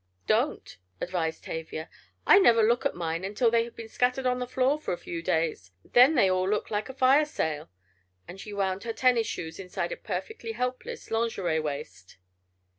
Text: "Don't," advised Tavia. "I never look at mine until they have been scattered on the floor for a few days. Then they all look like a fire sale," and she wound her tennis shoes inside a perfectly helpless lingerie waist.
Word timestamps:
"Don't," 0.25 0.79
advised 0.99 1.43
Tavia. 1.43 1.87
"I 2.25 2.39
never 2.39 2.63
look 2.63 2.87
at 2.87 2.95
mine 2.95 3.23
until 3.23 3.51
they 3.51 3.65
have 3.65 3.75
been 3.75 3.87
scattered 3.87 4.25
on 4.25 4.39
the 4.39 4.47
floor 4.47 4.79
for 4.79 4.93
a 4.93 4.97
few 4.97 5.21
days. 5.21 5.69
Then 5.85 6.15
they 6.15 6.27
all 6.27 6.49
look 6.49 6.71
like 6.71 6.89
a 6.89 6.93
fire 6.95 7.23
sale," 7.23 7.69
and 8.27 8.41
she 8.41 8.51
wound 8.51 8.83
her 8.83 8.93
tennis 8.93 9.27
shoes 9.27 9.59
inside 9.59 9.91
a 9.91 9.97
perfectly 9.97 10.53
helpless 10.53 11.11
lingerie 11.11 11.59
waist. 11.59 12.17